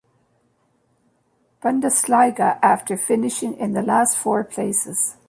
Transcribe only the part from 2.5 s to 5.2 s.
after finishing in the last four places.